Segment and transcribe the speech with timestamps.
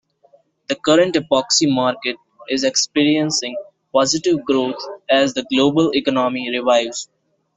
[0.67, 2.17] The current epoxy market
[2.49, 3.55] is experiencing
[3.93, 7.07] positive growth as the global economy revives.